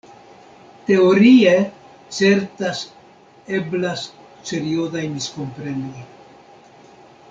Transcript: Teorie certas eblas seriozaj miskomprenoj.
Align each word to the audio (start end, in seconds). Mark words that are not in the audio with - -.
Teorie 0.85 1.51
certas 2.19 2.81
eblas 3.59 4.07
seriozaj 4.53 5.05
miskomprenoj. 5.17 6.07